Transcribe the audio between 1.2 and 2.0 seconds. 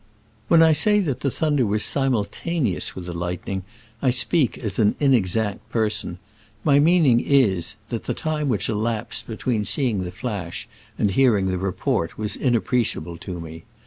thunder was